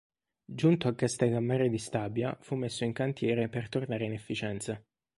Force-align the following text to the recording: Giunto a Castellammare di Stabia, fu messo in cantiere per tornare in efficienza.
Giunto 0.43 0.87
a 0.87 0.95
Castellammare 0.95 1.69
di 1.69 1.77
Stabia, 1.77 2.35
fu 2.41 2.55
messo 2.55 2.83
in 2.83 2.91
cantiere 2.91 3.49
per 3.49 3.69
tornare 3.69 4.05
in 4.05 4.13
efficienza. 4.13 4.83